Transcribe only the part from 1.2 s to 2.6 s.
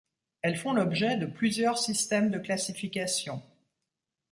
plusieurs systèmes de